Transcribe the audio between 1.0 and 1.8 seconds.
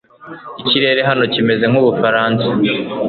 hano kimeze